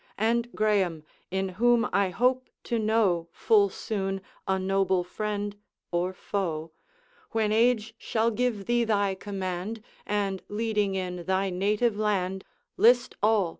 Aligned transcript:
And 0.17 0.51
Graeme, 0.55 1.03
in 1.29 1.47
whom 1.61 1.87
I 1.93 2.09
hope 2.09 2.47
to 2.63 2.79
know 2.79 3.27
Full 3.31 3.69
soon 3.69 4.21
a 4.47 4.57
noble 4.57 5.03
friend 5.03 5.55
or 5.91 6.11
foe, 6.11 6.71
When 7.33 7.51
age 7.51 7.93
shall 7.99 8.31
give 8.31 8.65
thee 8.65 8.83
thy 8.83 9.13
command, 9.13 9.83
And 10.07 10.41
leading 10.49 10.95
in 10.95 11.25
thy 11.25 11.51
native 11.51 11.97
land, 11.99 12.43
List 12.77 13.13
all! 13.21 13.49